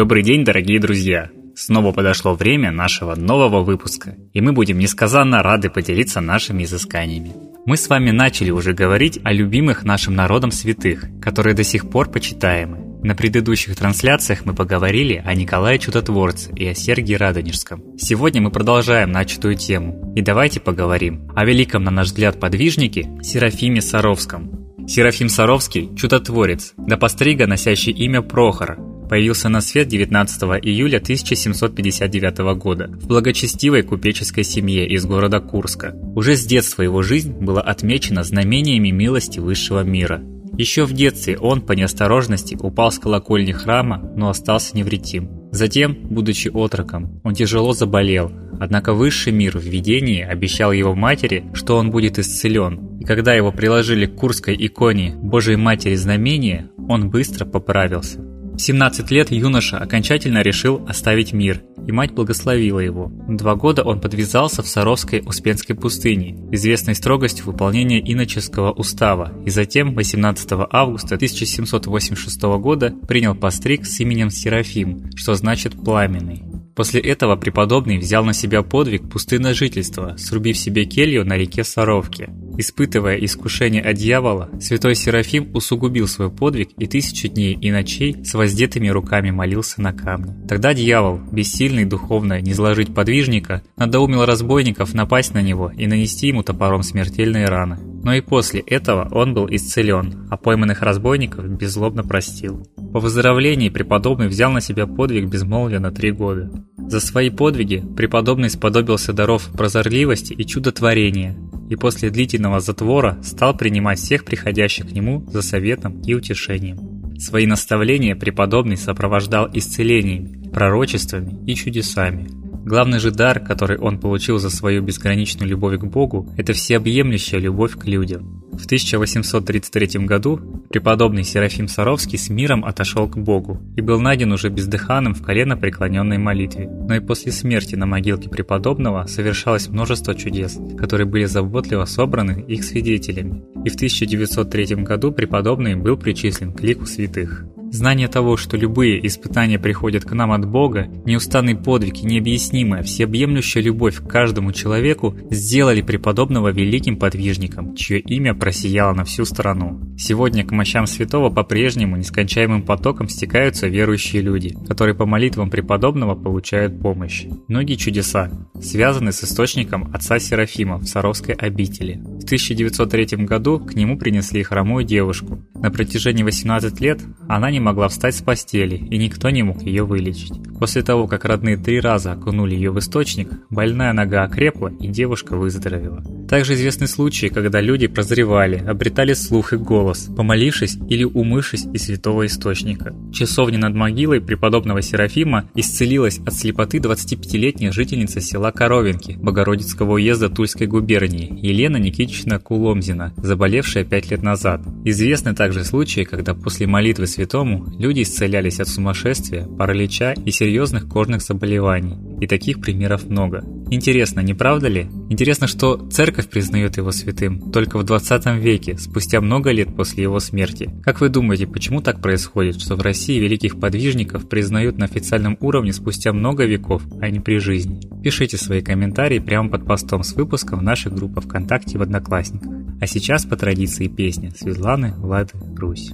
Добрый 0.00 0.22
день, 0.22 0.46
дорогие 0.46 0.80
друзья! 0.80 1.28
Снова 1.54 1.92
подошло 1.92 2.32
время 2.32 2.72
нашего 2.72 3.14
нового 3.16 3.60
выпуска, 3.60 4.16
и 4.32 4.40
мы 4.40 4.54
будем 4.54 4.78
несказанно 4.78 5.42
рады 5.42 5.68
поделиться 5.68 6.22
нашими 6.22 6.62
изысканиями. 6.62 7.34
Мы 7.66 7.76
с 7.76 7.86
вами 7.86 8.10
начали 8.10 8.50
уже 8.50 8.72
говорить 8.72 9.20
о 9.24 9.32
любимых 9.34 9.84
нашим 9.84 10.14
народом 10.14 10.52
святых, 10.52 11.04
которые 11.20 11.52
до 11.52 11.64
сих 11.64 11.90
пор 11.90 12.10
почитаемы. 12.10 12.78
На 13.02 13.14
предыдущих 13.14 13.76
трансляциях 13.76 14.46
мы 14.46 14.54
поговорили 14.54 15.22
о 15.22 15.34
Николае 15.34 15.78
Чудотворце 15.78 16.50
и 16.56 16.66
о 16.66 16.74
Сергии 16.74 17.12
Радонежском. 17.12 17.82
Сегодня 17.98 18.40
мы 18.40 18.50
продолжаем 18.50 19.12
начатую 19.12 19.56
тему. 19.56 20.14
И 20.16 20.22
давайте 20.22 20.60
поговорим 20.60 21.30
о 21.36 21.44
великом, 21.44 21.84
на 21.84 21.90
наш 21.90 22.06
взгляд, 22.06 22.40
подвижнике 22.40 23.06
Серафиме 23.22 23.82
Саровском. 23.82 24.86
Серафим 24.88 25.28
Саровский– 25.28 25.94
чудотворец, 25.94 26.72
до 26.78 26.96
пострига 26.96 27.46
носящий 27.46 27.92
имя 27.92 28.22
Прохор, 28.22 28.78
появился 29.10 29.48
на 29.48 29.60
свет 29.60 29.88
19 29.88 30.42
июля 30.64 30.98
1759 30.98 32.38
года 32.56 32.86
в 32.86 33.08
благочестивой 33.08 33.82
купеческой 33.82 34.44
семье 34.44 34.88
из 34.88 35.04
города 35.04 35.40
Курска. 35.40 35.94
Уже 36.14 36.36
с 36.36 36.46
детства 36.46 36.82
его 36.82 37.02
жизнь 37.02 37.32
была 37.32 37.60
отмечена 37.60 38.22
знамениями 38.22 38.90
милости 38.90 39.40
высшего 39.40 39.82
мира– 39.82 40.22
еще 40.60 40.84
в 40.84 40.92
детстве 40.92 41.38
он 41.38 41.62
по 41.62 41.72
неосторожности 41.72 42.54
упал 42.54 42.92
с 42.92 42.98
колокольни 42.98 43.50
храма, 43.52 44.12
но 44.14 44.28
остался 44.28 44.76
невредим. 44.76 45.30
Затем, 45.52 45.96
будучи 46.10 46.48
отроком, 46.48 47.20
он 47.24 47.34
тяжело 47.34 47.72
заболел, 47.72 48.30
однако 48.60 48.92
высший 48.92 49.32
мир 49.32 49.56
в 49.56 49.62
видении 49.62 50.22
обещал 50.22 50.72
его 50.72 50.94
матери, 50.94 51.44
что 51.54 51.76
он 51.76 51.90
будет 51.90 52.18
исцелен. 52.18 52.98
И 53.00 53.04
когда 53.04 53.32
его 53.32 53.52
приложили 53.52 54.04
к 54.04 54.16
Курской 54.16 54.54
иконе 54.54 55.14
Божией 55.16 55.56
Матери 55.56 55.94
знамения, 55.94 56.70
он 56.76 57.08
быстро 57.08 57.46
поправился. 57.46 58.20
В 58.60 58.62
17 58.62 59.10
лет 59.10 59.30
юноша 59.30 59.78
окончательно 59.78 60.42
решил 60.42 60.84
оставить 60.86 61.32
мир, 61.32 61.62
и 61.86 61.92
мать 61.92 62.12
благословила 62.12 62.78
его. 62.78 63.10
Два 63.26 63.54
года 63.54 63.82
он 63.82 64.02
подвязался 64.02 64.62
в 64.62 64.68
Саровской 64.68 65.22
Успенской 65.24 65.74
пустыне, 65.74 66.36
известной 66.52 66.94
строгостью 66.94 67.46
выполнения 67.46 68.00
иноческого 68.00 68.70
устава, 68.70 69.32
и 69.46 69.48
затем 69.48 69.94
18 69.94 70.50
августа 70.70 71.14
1786 71.14 72.42
года 72.58 72.92
принял 73.08 73.34
постриг 73.34 73.86
с 73.86 73.98
именем 74.00 74.28
Серафим, 74.28 75.10
что 75.16 75.32
значит 75.32 75.82
«пламенный». 75.82 76.42
После 76.76 77.00
этого 77.00 77.36
преподобный 77.36 77.96
взял 77.96 78.26
на 78.26 78.34
себя 78.34 78.62
подвиг 78.62 79.08
пустынное 79.10 79.54
жительство, 79.54 80.16
срубив 80.18 80.58
себе 80.58 80.84
келью 80.84 81.24
на 81.24 81.38
реке 81.38 81.64
Саровке. 81.64 82.28
Испытывая 82.60 83.16
искушение 83.16 83.80
от 83.80 83.96
дьявола, 83.96 84.50
святой 84.60 84.94
Серафим 84.94 85.48
усугубил 85.54 86.06
свой 86.06 86.30
подвиг 86.30 86.68
и 86.76 86.86
тысячу 86.86 87.28
дней 87.28 87.54
и 87.54 87.70
ночей 87.70 88.22
с 88.22 88.34
воздетыми 88.34 88.88
руками 88.88 89.30
молился 89.30 89.80
на 89.80 89.94
камне. 89.94 90.36
Тогда 90.46 90.74
дьявол, 90.74 91.20
бессильный 91.32 91.86
духовно 91.86 92.38
не 92.42 92.52
сложить 92.52 92.94
подвижника, 92.94 93.62
надоумил 93.78 94.26
разбойников 94.26 94.92
напасть 94.92 95.32
на 95.32 95.40
него 95.40 95.72
и 95.74 95.86
нанести 95.86 96.26
ему 96.26 96.42
топором 96.42 96.82
смертельные 96.82 97.46
раны. 97.46 97.78
Но 98.04 98.12
и 98.12 98.20
после 98.20 98.60
этого 98.60 99.08
он 99.10 99.32
был 99.32 99.46
исцелен, 99.48 100.26
а 100.28 100.36
пойманных 100.36 100.82
разбойников 100.82 101.46
беззлобно 101.48 102.02
простил. 102.02 102.68
По 102.92 103.00
выздоровлении 103.00 103.70
преподобный 103.70 104.28
взял 104.28 104.52
на 104.52 104.60
себя 104.60 104.86
подвиг 104.86 105.30
безмолвия 105.30 105.78
на 105.78 105.92
три 105.92 106.10
года. 106.10 106.50
За 106.76 107.00
свои 107.00 107.30
подвиги 107.30 107.82
преподобный 107.96 108.50
сподобился 108.50 109.14
даров 109.14 109.48
прозорливости 109.56 110.34
и 110.34 110.44
чудотворения, 110.44 111.38
и 111.70 111.76
после 111.76 112.10
длительного 112.10 112.58
затвора 112.60 113.16
стал 113.22 113.56
принимать 113.56 114.00
всех 114.00 114.24
приходящих 114.24 114.88
к 114.88 114.92
нему 114.92 115.24
за 115.30 115.40
советом 115.40 116.02
и 116.02 116.14
утешением. 116.14 117.16
Свои 117.18 117.46
наставления 117.46 118.16
преподобный 118.16 118.76
сопровождал 118.76 119.48
исцелениями, 119.52 120.50
пророчествами 120.50 121.38
и 121.46 121.54
чудесами. 121.54 122.28
Главный 122.64 122.98
же 122.98 123.10
дар, 123.10 123.40
который 123.40 123.78
он 123.78 123.98
получил 123.98 124.38
за 124.38 124.50
свою 124.50 124.82
безграничную 124.82 125.48
любовь 125.48 125.78
к 125.80 125.84
Богу, 125.84 126.28
это 126.36 126.52
всеобъемлющая 126.52 127.38
любовь 127.38 127.76
к 127.76 127.86
людям. 127.86 128.44
В 128.52 128.66
1833 128.66 130.04
году 130.04 130.38
преподобный 130.68 131.24
Серафим 131.24 131.68
Саровский 131.68 132.18
с 132.18 132.28
миром 132.28 132.64
отошел 132.64 133.08
к 133.08 133.16
Богу 133.16 133.58
и 133.76 133.80
был 133.80 134.00
найден 134.00 134.32
уже 134.32 134.50
бездыханным 134.50 135.14
в 135.14 135.22
колено 135.22 135.56
преклоненной 135.56 136.18
молитве. 136.18 136.68
Но 136.68 136.96
и 136.96 137.00
после 137.00 137.32
смерти 137.32 137.76
на 137.76 137.86
могилке 137.86 138.28
преподобного 138.28 139.06
совершалось 139.06 139.68
множество 139.68 140.14
чудес, 140.14 140.58
которые 140.76 141.06
были 141.06 141.24
заботливо 141.24 141.86
собраны 141.86 142.44
их 142.46 142.62
свидетелями. 142.64 143.42
И 143.64 143.70
в 143.70 143.76
1903 143.76 144.76
году 144.84 145.12
преподобный 145.12 145.76
был 145.76 145.96
причислен 145.96 146.52
к 146.52 146.60
лику 146.60 146.84
святых. 146.84 147.46
Знание 147.72 148.08
того, 148.08 148.36
что 148.36 148.56
любые 148.56 149.06
испытания 149.06 149.58
приходят 149.58 150.04
к 150.04 150.12
нам 150.12 150.32
от 150.32 150.44
Бога, 150.44 150.88
неустанный 151.04 151.54
подвиг 151.54 151.98
и 151.98 152.06
необъяснимая, 152.06 152.82
всеобъемлющая 152.82 153.62
любовь 153.62 154.00
к 154.00 154.08
каждому 154.08 154.52
человеку 154.52 155.16
сделали 155.30 155.80
преподобного 155.80 156.48
великим 156.48 156.96
подвижником, 156.96 157.76
чье 157.76 158.00
имя 158.00 158.34
просияло 158.34 158.92
на 158.92 159.04
всю 159.04 159.24
страну. 159.24 159.80
Сегодня 159.96 160.44
к 160.44 160.50
мощам 160.50 160.88
святого 160.88 161.30
по-прежнему 161.30 161.96
нескончаемым 161.96 162.62
потоком 162.62 163.08
стекаются 163.08 163.68
верующие 163.68 164.20
люди, 164.20 164.56
которые 164.66 164.96
по 164.96 165.06
молитвам 165.06 165.48
преподобного 165.48 166.16
получают 166.16 166.80
помощь. 166.80 167.26
Многие 167.46 167.76
чудеса 167.76 168.30
связаны 168.60 169.12
с 169.12 169.22
источником 169.22 169.90
отца 169.94 170.18
Серафима 170.18 170.78
в 170.78 170.86
Саровской 170.86 171.34
обители. 171.34 172.00
В 172.02 172.24
1903 172.24 173.24
году 173.24 173.60
к 173.60 173.74
нему 173.74 173.96
принесли 173.96 174.42
хромую 174.42 174.84
девушку. 174.84 175.38
На 175.54 175.70
протяжении 175.70 176.24
18 176.24 176.80
лет 176.80 177.00
она 177.36 177.52
не 177.52 177.60
могла 177.60 177.88
встать 177.88 178.16
с 178.16 178.22
постели, 178.22 178.74
и 178.74 178.98
никто 178.98 179.30
не 179.30 179.44
мог 179.44 179.62
ее 179.62 179.84
вылечить. 179.84 180.32
После 180.58 180.82
того, 180.82 181.06
как 181.06 181.24
родные 181.24 181.56
три 181.56 181.78
раза 181.78 182.12
окунули 182.12 182.56
ее 182.56 182.72
в 182.72 182.78
источник, 182.80 183.30
больная 183.50 183.92
нога 183.92 184.24
окрепла, 184.24 184.72
и 184.80 184.88
девушка 184.88 185.36
выздоровела. 185.36 186.02
Также 186.28 186.54
известны 186.54 186.88
случаи, 186.88 187.28
когда 187.28 187.60
люди 187.60 187.86
прозревали, 187.86 188.56
обретали 188.56 189.12
слух 189.12 189.52
и 189.52 189.56
голос, 189.56 190.10
помолившись 190.16 190.76
или 190.88 191.04
умывшись 191.04 191.66
из 191.72 191.86
святого 191.86 192.26
источника. 192.26 192.92
В 192.92 193.12
часовне 193.12 193.58
над 193.58 193.74
могилой 193.74 194.20
преподобного 194.20 194.82
Серафима 194.82 195.48
исцелилась 195.54 196.18
от 196.18 196.34
слепоты 196.34 196.78
25-летняя 196.78 197.70
жительница 197.70 198.20
села 198.20 198.50
Коровинки 198.50 199.12
Богородицкого 199.12 199.94
уезда 199.94 200.30
Тульской 200.30 200.66
губернии 200.66 201.38
Елена 201.40 201.76
Никитична 201.76 202.38
Куломзина, 202.40 203.14
заболевшая 203.16 203.84
5 203.84 204.10
лет 204.10 204.22
назад. 204.22 204.62
Известны 204.84 205.34
также 205.34 205.64
случаи, 205.64 206.02
когда 206.02 206.34
после 206.34 206.66
молитвы 206.66 207.06
святому 207.20 207.66
люди 207.78 208.00
исцелялись 208.00 208.60
от 208.60 208.68
сумасшествия, 208.68 209.44
паралича 209.44 210.14
и 210.14 210.30
серьезных 210.30 210.88
кожных 210.88 211.20
заболеваний. 211.20 211.98
И 212.18 212.26
таких 212.26 212.62
примеров 212.62 213.10
много. 213.10 213.44
Интересно, 213.70 214.20
не 214.20 214.32
правда 214.32 214.68
ли? 214.68 214.88
Интересно, 215.10 215.46
что 215.46 215.76
церковь 215.90 216.28
признает 216.28 216.78
его 216.78 216.92
святым 216.92 217.52
только 217.52 217.78
в 217.78 217.84
20 217.84 218.26
веке, 218.42 218.78
спустя 218.78 219.20
много 219.20 219.50
лет 219.50 219.76
после 219.76 220.04
его 220.04 220.18
смерти. 220.18 220.70
Как 220.82 221.02
вы 221.02 221.10
думаете, 221.10 221.46
почему 221.46 221.82
так 221.82 222.00
происходит, 222.00 222.58
что 222.58 222.74
в 222.74 222.80
России 222.80 223.20
великих 223.20 223.60
подвижников 223.60 224.26
признают 224.26 224.78
на 224.78 224.86
официальном 224.86 225.36
уровне 225.40 225.74
спустя 225.74 226.14
много 226.14 226.46
веков, 226.46 226.82
а 227.02 227.10
не 227.10 227.20
при 227.20 227.38
жизни? 227.38 227.80
Пишите 228.02 228.38
свои 228.38 228.62
комментарии 228.62 229.18
прямо 229.18 229.50
под 229.50 229.66
постом 229.66 230.04
с 230.04 230.14
выпуском 230.14 230.60
в 230.60 230.62
нашей 230.62 230.90
группе 230.90 231.20
ВКонтакте 231.20 231.76
в 231.76 231.82
Одноклассниках. 231.82 232.50
А 232.80 232.86
сейчас 232.86 233.26
по 233.26 233.36
традиции 233.36 233.88
песня 233.88 234.32
Светланы 234.34 234.94
Влады 234.96 235.34
Русь. 235.58 235.92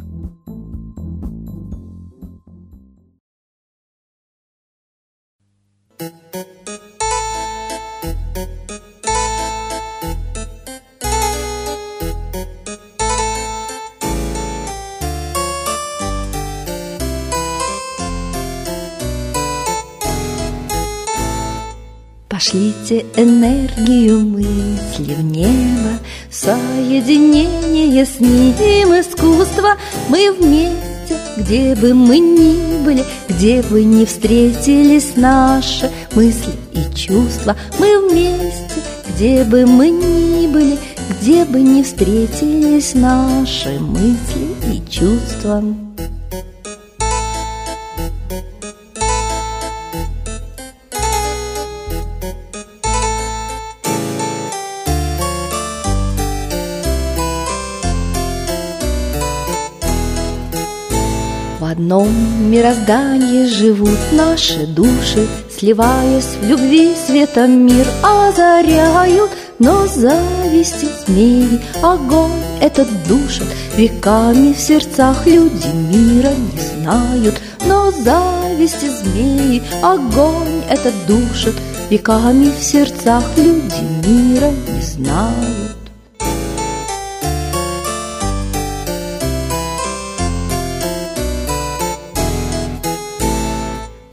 Пошлите 22.37 23.07
энергию 23.17 24.21
мысли 24.21 25.15
в 25.15 25.23
небо, 25.23 25.99
Соединение 26.31 28.05
с 28.05 28.21
ним 28.21 28.93
искусство. 28.93 29.77
Мы 30.11 30.31
вместе, 30.33 31.17
где 31.39 31.75
бы 31.75 31.95
мы 31.95 32.19
ни 32.19 32.85
были, 32.85 33.03
Где 33.31 33.63
бы 33.63 33.83
ни 33.83 34.05
встретились 34.05 35.17
наши 35.17 35.91
мысли 36.15 36.53
и 36.75 36.95
чувства. 36.95 37.57
Мы 37.79 38.07
вместе, 38.07 38.83
где 39.09 39.43
бы 39.43 39.65
мы 39.65 39.89
ни 39.89 40.47
были, 40.47 40.77
Где 41.09 41.47
бы 41.47 41.63
ни 41.63 41.83
встретились 41.83 42.93
наши 42.93 43.81
мысли 43.81 44.75
и 44.75 44.91
чувства. 44.91 45.65
Одном 61.87 62.51
мироздании 62.51 63.47
живут 63.47 63.99
наши 64.11 64.67
души, 64.67 65.29
Сливаясь 65.57 66.37
в 66.41 66.49
любви 66.49 66.95
светом 67.07 67.65
мир 67.65 67.87
озаряют, 68.03 69.31
Но 69.61 69.87
зависти 69.87 70.89
змеи 71.07 71.61
огонь 71.83 72.43
этот 72.61 72.89
душит, 73.07 73.47
Веками 73.77 74.53
в 74.53 74.59
сердцах 74.59 75.27
люди 75.27 75.69
мира 75.93 76.33
не 76.35 76.83
знают, 76.83 77.41
Но 77.65 77.93
зависти 77.93 78.87
змеи 78.89 79.63
огонь 79.81 80.63
этот 80.69 80.95
душит, 81.07 81.55
Веками 81.89 82.51
в 82.51 82.63
сердцах 82.65 83.23
люди 83.37 84.09
мира 84.09 84.51
не 84.75 84.83
знают. 84.83 85.86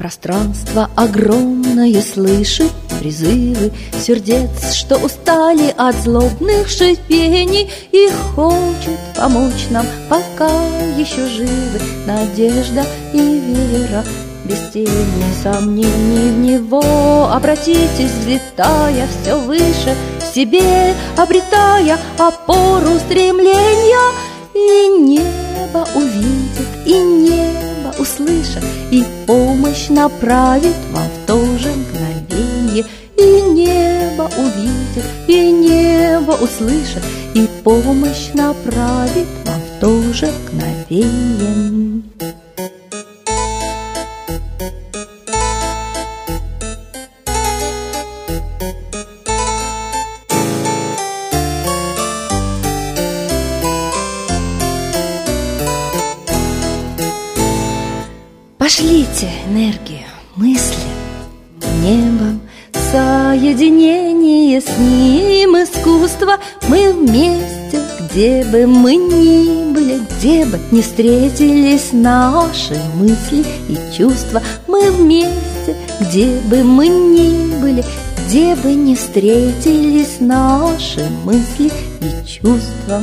Пространство 0.03 0.89
огромное 0.97 2.01
слышит 2.01 2.73
призывы 2.99 3.71
Сердец, 3.97 4.73
что 4.73 4.97
устали 4.97 5.73
от 5.77 5.95
злобных 5.95 6.67
шипений 6.67 7.71
И 7.93 8.09
хочет 8.35 8.99
помочь 9.15 9.69
нам, 9.69 9.85
пока 10.09 10.51
еще 10.97 11.25
живы. 11.25 11.79
Надежда 12.05 12.83
и 13.13 13.17
вера 13.17 14.03
без 14.43 14.59
тени 14.73 15.23
сомнений 15.41 16.31
в 16.31 16.37
него. 16.37 17.29
Обратитесь, 17.31 18.11
взлетая 18.11 19.07
все 19.07 19.39
выше 19.39 19.95
в 20.19 20.35
себе 20.35 20.95
Обретая 21.15 21.97
опору 22.17 22.99
стремления 22.99 24.11
И 24.53 25.01
небо 25.01 25.87
увидит, 25.95 26.67
и 26.85 26.99
небо 26.99 27.62
услышит 28.03 28.63
И 28.91 29.03
помощь 29.25 29.87
направит 29.89 30.75
вам 30.91 31.07
в 31.07 31.25
то 31.25 31.37
же 31.57 31.69
мгновенье. 31.69 32.85
И 33.17 33.41
небо 33.51 34.29
увидит, 34.37 35.05
и 35.27 35.51
небо 35.51 36.31
услышит 36.31 37.03
И 37.35 37.47
помощь 37.63 38.33
направит 38.33 39.27
вам 39.45 39.61
в 39.61 39.79
то 39.79 40.13
же 40.13 40.27
мгновенье 40.27 41.92
Пошлите 59.23 59.29
энергию, 59.47 60.07
мысли 60.35 60.75
небом, 61.81 62.41
Соединение 62.91 64.61
с 64.61 64.77
ним 64.77 65.55
искусство. 65.55 66.37
Мы 66.67 66.93
вместе, 66.93 67.81
где 67.99 68.43
бы 68.43 68.67
мы 68.67 68.95
ни 68.95 69.73
были 69.73 70.01
Где 70.17 70.45
бы 70.45 70.59
не 70.71 70.81
встретились 70.81 71.91
наши 71.91 72.79
мысли 72.95 73.43
и 73.69 73.97
чувства. 73.97 74.41
Мы 74.67 74.91
вместе, 74.91 75.75
где 76.01 76.39
бы 76.41 76.63
мы 76.63 76.87
ни 76.87 77.59
были 77.61 77.83
Где 78.25 78.55
бы 78.55 78.73
не 78.73 78.95
встретились 78.95 80.19
наши 80.19 81.07
мысли 81.23 81.71
и 82.01 82.27
чувства 82.27 83.01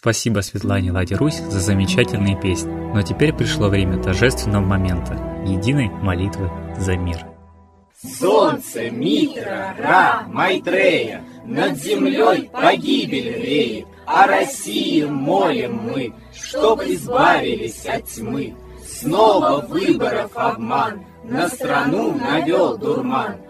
Спасибо 0.00 0.40
Светлане 0.40 0.92
Ладе 0.92 1.14
Русь 1.14 1.40
за 1.40 1.60
замечательные 1.60 2.34
песни. 2.40 2.70
Но 2.70 3.02
теперь 3.02 3.34
пришло 3.34 3.68
время 3.68 4.02
торжественного 4.02 4.64
момента– 4.64 5.12
единой 5.46 5.90
молитвы 5.90 6.50
за 6.78 6.96
мир. 6.96 7.26
Солнце, 8.18 8.88
Митра, 8.90 9.74
Ра, 9.78 10.22
Майтрея, 10.26 11.22
Над 11.44 11.76
землей 11.76 12.48
погибель 12.50 13.42
реет, 13.42 13.88
О 14.06 14.26
России 14.26 15.04
молим 15.04 15.90
мы, 15.92 16.14
Чтоб 16.32 16.80
избавились 16.80 17.84
от 17.84 18.06
тьмы. 18.06 18.56
Снова 18.82 19.60
выборов 19.66 20.30
обман, 20.34 21.04
На 21.24 21.46
страну 21.50 22.14
навел 22.14 22.78
дурман– 22.78 23.36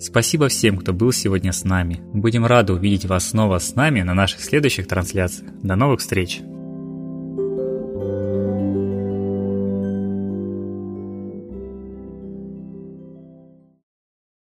Спасибо 0.00 0.48
всем, 0.48 0.78
кто 0.78 0.94
был 0.94 1.12
сегодня 1.12 1.52
с 1.52 1.64
нами. 1.64 2.00
Будем 2.14 2.46
рады 2.46 2.72
увидеть 2.72 3.04
вас 3.04 3.28
снова 3.28 3.58
с 3.58 3.74
нами 3.74 4.00
на 4.00 4.14
наших 4.14 4.40
следующих 4.40 4.88
трансляциях. 4.88 5.50
До 5.62 5.76
новых 5.76 6.00
встреч! 6.00 6.40